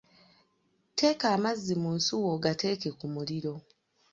[0.99, 3.53] Teka amazzi mu nsuwa ogateeke ku muliro